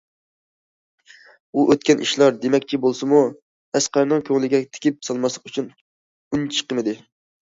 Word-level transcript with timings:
«ئۇ، 1.53 1.65
ئۆتكەن 1.73 2.01
ئىشلار» 2.05 2.39
دېمەكچى 2.45 2.79
بولسىمۇ، 2.85 3.21
ئەسقەرنىڭ 3.81 4.25
كۆڭلىگە 4.31 4.63
تېگىپ 4.79 4.99
سالماسلىق 5.11 5.51
ئۈچۈن 5.53 5.69
ئۈنچىقمىدى. 6.31 6.97